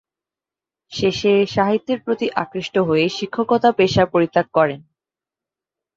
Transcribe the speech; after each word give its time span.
শেষে 0.91 1.33
সাহিত্যের 1.47 1.99
প্রতি 2.05 2.27
আকৃষ্ট 2.35 2.75
হয়ে 2.79 3.05
শিক্ষকতা 3.09 3.69
পেশা 3.71 4.03
পরিত্যাগ 4.05 4.47
করেন। 4.53 4.79